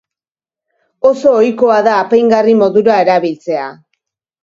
Oso 1.09 1.35
ohikoa 1.43 1.77
da 1.91 1.95
apaingarri 2.07 2.59
modura 2.65 2.99
erabiltzea. 3.07 3.73